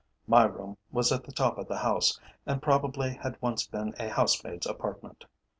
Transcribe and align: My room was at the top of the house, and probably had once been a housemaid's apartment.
My 0.25 0.45
room 0.45 0.77
was 0.91 1.11
at 1.11 1.25
the 1.25 1.31
top 1.31 1.59
of 1.59 1.67
the 1.67 1.77
house, 1.77 2.19
and 2.47 2.59
probably 2.59 3.11
had 3.13 3.39
once 3.39 3.67
been 3.67 3.93
a 3.99 4.09
housemaid's 4.09 4.65
apartment. 4.65 5.25